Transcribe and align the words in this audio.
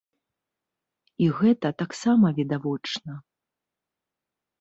І 1.25 1.27
гэта 1.39 1.67
таксама 1.81 2.27
відавочна. 2.39 3.11